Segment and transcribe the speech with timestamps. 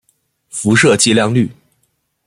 [0.49, 1.51] 辐射剂量率。